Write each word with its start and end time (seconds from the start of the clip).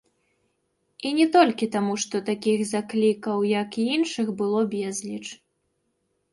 І 1.09 1.11
не 1.17 1.27
толькі 1.35 1.67
таму, 1.75 1.93
што 2.05 2.15
такіх 2.31 2.65
заклікаў, 2.71 3.47
як 3.61 3.69
і 3.85 3.87
іншых, 3.99 4.27
было 4.43 4.67
безліч. 4.77 5.25